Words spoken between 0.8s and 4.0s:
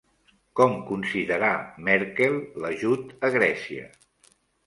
considerà Merkel l'ajut a Grècia?